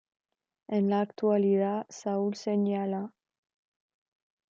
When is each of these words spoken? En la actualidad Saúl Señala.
En 0.67 0.89
la 0.89 1.01
actualidad 1.01 1.85
Saúl 1.91 2.33
Señala. 2.33 3.13